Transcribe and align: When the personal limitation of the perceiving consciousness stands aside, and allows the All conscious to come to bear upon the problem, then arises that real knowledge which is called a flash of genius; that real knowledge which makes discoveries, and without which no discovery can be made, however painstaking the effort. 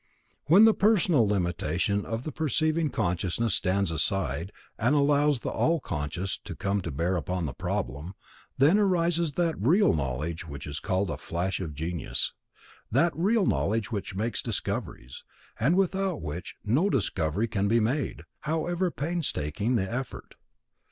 When 0.47 0.65
the 0.65 0.73
personal 0.73 1.27
limitation 1.27 2.07
of 2.07 2.23
the 2.23 2.31
perceiving 2.31 2.89
consciousness 2.89 3.53
stands 3.53 3.91
aside, 3.91 4.51
and 4.79 4.95
allows 4.95 5.41
the 5.41 5.51
All 5.51 5.79
conscious 5.79 6.39
to 6.43 6.55
come 6.55 6.81
to 6.81 6.89
bear 6.91 7.15
upon 7.17 7.45
the 7.45 7.53
problem, 7.53 8.15
then 8.57 8.79
arises 8.79 9.33
that 9.33 9.61
real 9.61 9.93
knowledge 9.93 10.47
which 10.47 10.65
is 10.65 10.79
called 10.79 11.11
a 11.11 11.17
flash 11.17 11.59
of 11.59 11.75
genius; 11.75 12.33
that 12.91 13.15
real 13.15 13.45
knowledge 13.45 13.91
which 13.91 14.15
makes 14.15 14.41
discoveries, 14.41 15.23
and 15.59 15.75
without 15.75 16.19
which 16.19 16.55
no 16.65 16.89
discovery 16.89 17.47
can 17.47 17.67
be 17.67 17.79
made, 17.79 18.23
however 18.39 18.89
painstaking 18.89 19.75
the 19.75 19.87
effort. 19.87 20.33